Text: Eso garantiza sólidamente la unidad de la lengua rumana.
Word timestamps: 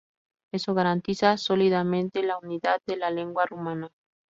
Eso 0.51 0.73
garantiza 0.73 1.37
sólidamente 1.37 2.23
la 2.23 2.39
unidad 2.39 2.81
de 2.87 2.97
la 2.97 3.11
lengua 3.11 3.45
rumana. 3.45 3.91